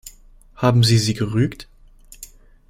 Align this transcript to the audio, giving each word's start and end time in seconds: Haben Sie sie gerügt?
Haben 0.55 0.83
Sie 0.83 0.97
sie 0.97 1.13
gerügt? 1.13 1.67